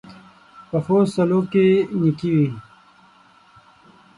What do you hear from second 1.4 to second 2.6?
کې نېکي وي